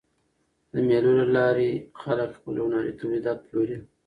[0.71, 3.77] د مېلو له لاري خلک خپل هنري تولیدات پلوري.